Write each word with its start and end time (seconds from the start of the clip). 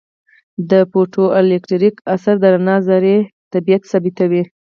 د 0.69 0.71
فوټو 0.91 1.23
الیټکریک 1.39 1.95
اثر 2.15 2.35
د 2.39 2.45
رڼا 2.53 2.75
ذروي 2.87 3.17
طبیعت 3.53 3.83
ثابتوي. 3.91 4.43